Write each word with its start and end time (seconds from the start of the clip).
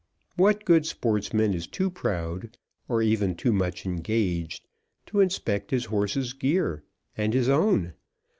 What 0.35 0.65
good 0.65 0.87
sportsman 0.87 1.53
is 1.53 1.67
too 1.67 1.91
proud, 1.91 2.57
or 2.89 3.03
even 3.03 3.35
too 3.35 3.53
much 3.53 3.85
engaged, 3.85 4.67
to 5.05 5.19
inspect 5.19 5.69
his 5.69 5.85
horse's 5.93 6.33
gear, 6.33 6.83
and 7.15 7.35
his 7.35 7.47
own? 7.49 7.93